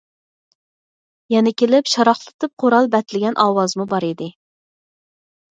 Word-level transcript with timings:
يەنە 1.33 1.53
كېلىپ 1.63 1.91
شاراقلىتىپ 1.91 2.53
قورال 2.65 2.89
بەتلىگەن 2.97 3.39
ئاۋازمۇ 3.45 3.87
بار 3.95 4.09
ئىدى. 4.11 4.33